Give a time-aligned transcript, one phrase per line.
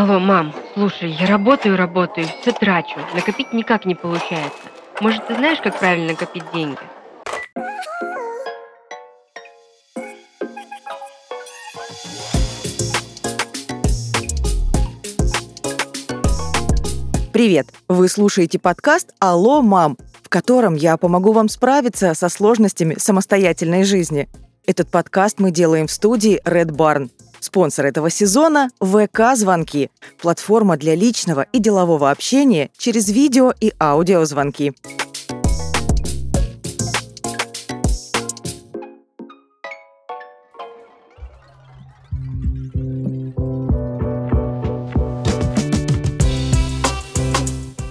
[0.00, 3.00] Алло, мам, слушай, я работаю, работаю, все трачу.
[3.16, 4.68] Накопить никак не получается.
[5.00, 6.78] Может, ты знаешь, как правильно копить деньги?
[17.32, 17.66] Привет!
[17.88, 24.28] Вы слушаете подкаст «Алло, мам», в котором я помогу вам справиться со сложностями самостоятельной жизни.
[24.64, 27.10] Этот подкаст мы делаем в студии Red Barn.
[27.40, 34.74] Спонсор этого сезона– ВК-звонки– платформа для личного и делового общения через видео и аудиозвонки.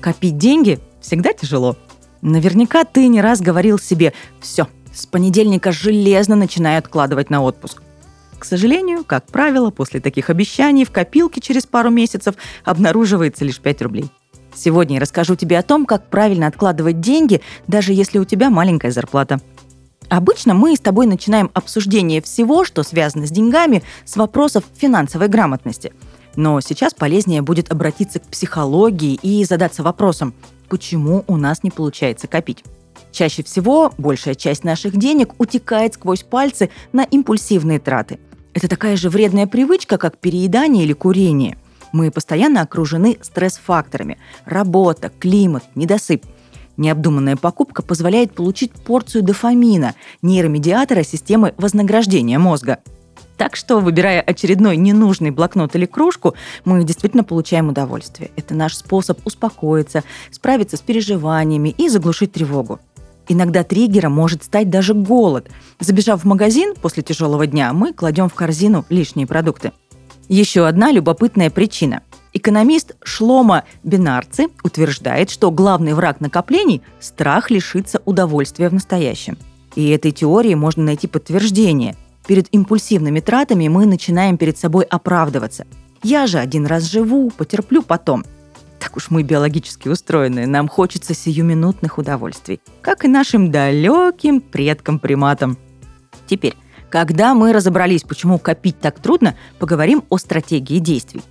[0.00, 1.76] Копить деньги всегда тяжело.
[2.20, 7.82] Наверняка ты не раз говорил себе «все, с понедельника железно начинаю откладывать на отпуск».
[8.40, 13.82] К сожалению, как правило, после таких обещаний в копилке через пару месяцев обнаруживается лишь 5
[13.82, 14.10] рублей.
[14.54, 18.92] Сегодня я расскажу тебе о том, как правильно откладывать деньги, даже если у тебя маленькая
[18.92, 19.40] зарплата.
[20.08, 25.92] Обычно мы с тобой начинаем обсуждение всего, что связано с деньгами, с вопросов финансовой грамотности.
[26.34, 30.32] Но сейчас полезнее будет обратиться к психологии и задаться вопросом,
[30.70, 32.64] почему у нас не получается копить.
[33.12, 38.18] Чаще всего большая часть наших денег утекает сквозь пальцы на импульсивные траты–
[38.54, 41.56] это такая же вредная привычка, как переедание или курение.
[41.92, 44.18] Мы постоянно окружены стресс-факторами.
[44.44, 46.24] Работа, климат, недосып.
[46.76, 52.78] Необдуманная покупка позволяет получить порцию дофамина, нейромедиатора системы вознаграждения мозга.
[53.36, 58.30] Так что, выбирая очередной ненужный блокнот или кружку, мы действительно получаем удовольствие.
[58.36, 62.80] Это наш способ успокоиться, справиться с переживаниями и заглушить тревогу.
[63.30, 65.48] Иногда триггером может стать даже голод.
[65.78, 69.70] Забежав в магазин после тяжелого дня, мы кладем в корзину лишние продукты.
[70.28, 72.02] Еще одна любопытная причина.
[72.32, 79.38] Экономист Шлома Бинарци утверждает, что главный враг накоплений– страх лишиться удовольствия в настоящем.
[79.76, 81.94] И этой теории можно найти подтверждение.
[82.26, 85.68] Перед импульсивными тратами мы начинаем перед собой оправдываться.
[86.02, 88.24] «Я же один раз живу, потерплю потом».
[88.80, 95.58] Так уж мы биологически устроены, нам хочется сиюминутных удовольствий, как и нашим далеким предкам-приматам.
[96.26, 96.56] Теперь,
[96.88, 101.22] когда мы разобрались, почему копить так трудно, поговорим о стратегии действий.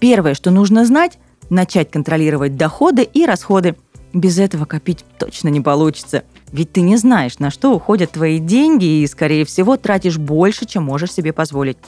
[0.00, 1.18] Первое, что нужно знать–
[1.50, 3.76] начать контролировать доходы и расходы.
[4.12, 6.24] Без этого копить точно не получится.
[6.50, 10.84] Ведь ты не знаешь, на что уходят твои деньги и, скорее всего, тратишь больше, чем
[10.84, 11.78] можешь себе позволить.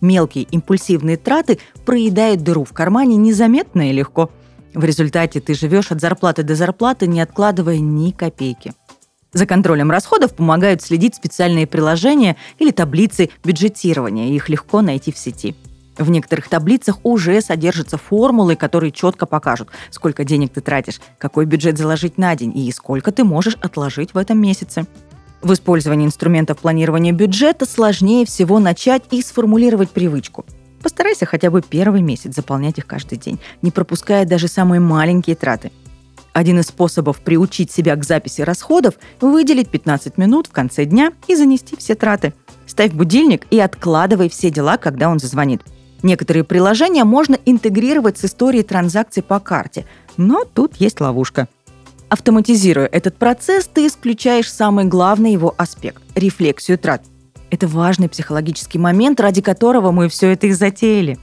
[0.00, 4.30] Мелкие импульсивные траты проедают дыру в кармане незаметно и легко–
[4.74, 8.72] в результате ты живешь от зарплаты до зарплаты, не откладывая ни копейки.
[9.32, 14.28] За контролем расходов помогают следить специальные приложения или таблицы бюджетирования.
[14.28, 15.54] Их легко найти в сети.
[15.96, 21.78] В некоторых таблицах уже содержатся формулы, которые четко покажут, сколько денег ты тратишь, какой бюджет
[21.78, 24.86] заложить на день и сколько ты можешь отложить в этом месяце.
[25.42, 30.44] В использовании инструментов планирования бюджета сложнее всего начать и сформулировать привычку–
[30.82, 35.70] Постарайся хотя бы первый месяц заполнять их каждый день, не пропуская даже самые маленькие траты.
[36.32, 41.36] Один из способов приучить себя к записи расходов– выделить 15 минут в конце дня и
[41.36, 42.32] занести все траты.
[42.66, 45.62] Ставь будильник и откладывай все дела, когда он зазвонит.
[46.02, 49.84] Некоторые приложения можно интегрировать с историей транзакций по карте,
[50.16, 51.48] но тут есть ловушка.
[52.08, 57.02] Автоматизируя этот процесс, ты исключаешь самый главный его аспект– рефлексию трат.
[57.52, 61.18] Это важный психологический момент, ради которого мы все это и затеяли.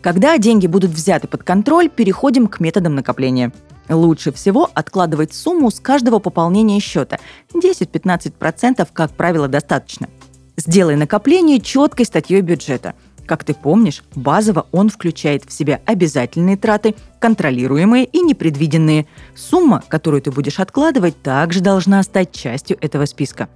[0.00, 3.52] Когда деньги будут взяты под контроль, переходим к методам накопления.
[3.88, 7.18] Лучше всего откладывать сумму с каждого пополнения счета.
[7.52, 10.08] 10-15% как правило достаточно.
[10.56, 12.94] Сделай накопление четкой статьей бюджета.
[13.26, 19.08] Как ты помнишь, базово он включает в себя обязательные траты, контролируемые и непредвиденные.
[19.34, 23.48] Сумма, которую ты будешь откладывать, также должна стать частью этого списка.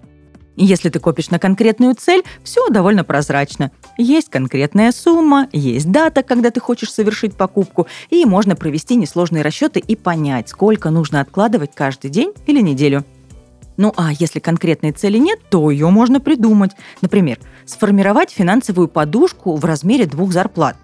[0.57, 3.71] Если ты копишь на конкретную цель, все довольно прозрачно.
[3.97, 9.81] Есть конкретная сумма, есть дата, когда ты хочешь совершить покупку, и можно провести несложные расчеты
[9.81, 13.05] и понять, сколько нужно откладывать каждый день или неделю.
[13.77, 16.73] Ну а если конкретной цели нет, то ее можно придумать.
[17.01, 20.77] Например, сформировать финансовую подушку в размере двух зарплат.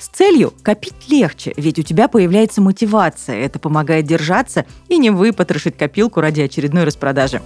[0.00, 3.36] С целью копить легче, ведь у тебя появляется мотивация.
[3.36, 7.42] Это помогает держаться и не выпотрошить копилку ради очередной распродажи.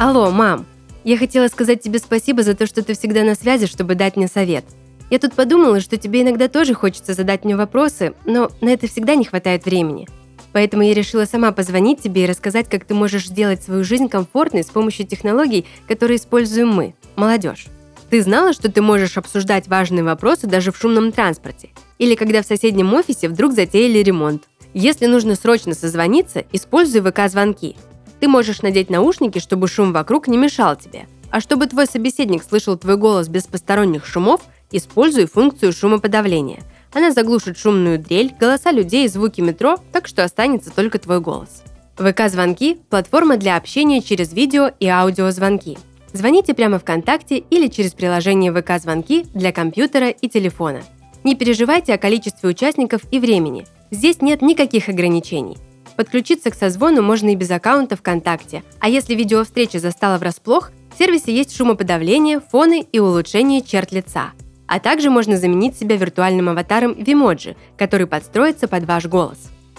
[0.00, 0.64] Алло, мам.
[1.02, 4.28] Я хотела сказать тебе спасибо за то, что ты всегда на связи, чтобы дать мне
[4.28, 4.64] совет.
[5.10, 9.16] Я тут подумала, что тебе иногда тоже хочется задать мне вопросы, но на это всегда
[9.16, 10.06] не хватает времени.
[10.52, 14.62] Поэтому я решила сама позвонить тебе и рассказать, как ты можешь сделать свою жизнь комфортной
[14.62, 17.66] с помощью технологий, которые используем мы, молодежь.
[18.08, 21.70] Ты знала, что ты можешь обсуждать важные вопросы даже в шумном транспорте?
[21.98, 24.44] Или когда в соседнем офисе вдруг затеяли ремонт?
[24.74, 27.74] Если нужно срочно созвониться, используй ВК-звонки.
[28.20, 31.06] Ты можешь надеть наушники, чтобы шум вокруг не мешал тебе.
[31.30, 36.60] А чтобы твой собеседник слышал твой голос без посторонних шумов, используй функцию шумоподавления.
[36.92, 41.62] Она заглушит шумную дрель, голоса людей и звуки метро, так что останется только твой голос.
[41.96, 45.78] ВК-звонки– платформа для общения через видео и аудиозвонки–
[46.12, 50.82] Звоните прямо ВКонтакте или через приложение ВК-звонки для компьютера и телефона.
[51.24, 53.66] Не переживайте о количестве участников и времени.
[53.90, 55.58] Здесь нет никаких ограничений.
[55.98, 61.34] Подключиться к созвону можно и без аккаунта ВКонтакте, а если видеовстреча застала врасплох, в сервисе
[61.34, 64.30] есть шумоподавление, фоны и улучшение черт лица.
[64.68, 69.38] А также можно заменить себя виртуальным аватаром Vimoji, который подстроится под ваш голос.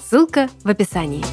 [0.10, 1.24] Ссылка в описании.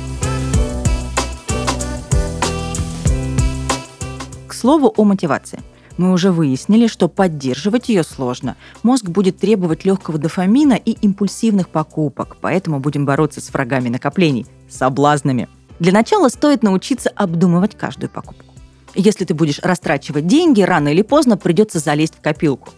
[4.53, 5.61] слову о мотивации.
[5.97, 8.57] Мы уже выяснили, что поддерживать ее сложно.
[8.85, 15.49] Мозг будет требовать легкого дофамина и импульсивных покупок, поэтому будем бороться с врагами накоплений– соблазнами.
[15.79, 18.55] Для начала стоит научиться обдумывать каждую покупку.
[18.95, 22.71] Если ты будешь растрачивать деньги, рано или поздно придется залезть в копилку.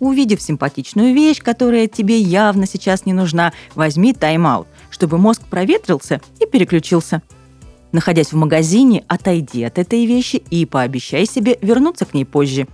[0.00, 6.46] Увидев симпатичную вещь, которая тебе явно сейчас не нужна, возьми тайм-аут, чтобы мозг проветрился и
[6.46, 7.22] переключился–
[7.92, 12.68] Находясь в магазине, отойди от этой вещи и пообещай себе вернуться к ней позже.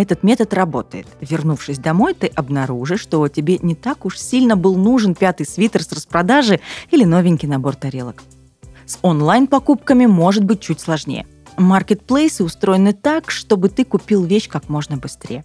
[0.00, 1.06] Этот метод работает.
[1.20, 5.92] Вернувшись домой, ты обнаружишь, что тебе не так уж сильно был нужен пятый свитер с
[5.92, 6.60] распродажи
[6.90, 8.22] или новенький набор тарелок.
[8.86, 11.26] С онлайн-покупками может быть чуть сложнее.
[11.58, 15.44] Маркетплейсы устроены так, чтобы ты купил вещь как можно быстрее.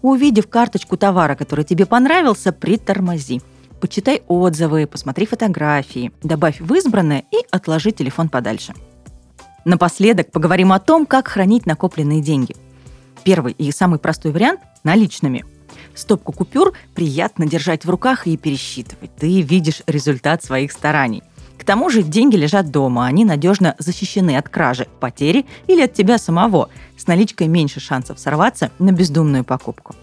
[0.00, 3.40] Увидев карточку товара, который тебе понравился, притормози–
[3.80, 8.74] почитай отзывы, посмотри фотографии, добавь в избранное и отложи телефон подальше.
[9.64, 12.56] Напоследок поговорим о том, как хранить накопленные деньги.
[13.24, 15.44] Первый и самый простой вариант– наличными.
[15.94, 19.14] Стопку купюр приятно держать в руках и пересчитывать.
[19.16, 21.22] Ты видишь результат своих стараний.
[21.58, 26.18] К тому же деньги лежат дома, они надежно защищены от кражи, потери или от тебя
[26.18, 26.70] самого.
[26.96, 29.94] С наличкой меньше шансов сорваться на бездумную покупку.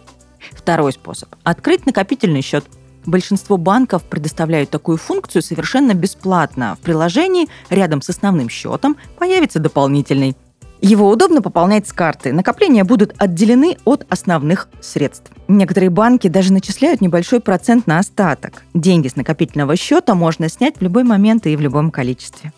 [0.53, 2.65] Второй способ– открыть накопительный счет–
[3.05, 6.75] Большинство банков предоставляют такую функцию совершенно бесплатно.
[6.75, 10.35] В приложении рядом с основным счетом появится дополнительный.
[10.81, 12.31] Его удобно пополнять с карты.
[12.31, 15.31] Накопления будут отделены от основных средств.
[15.49, 18.63] Некоторые банки даже начисляют небольшой процент на остаток.
[18.73, 22.53] Деньги с накопительного счета можно снять в любой момент и в любом количестве.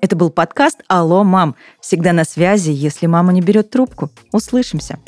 [0.00, 1.56] Это был подкаст «Алло, мам».
[1.80, 4.10] Всегда на связи, если мама не берет трубку.
[4.32, 4.98] Услышимся.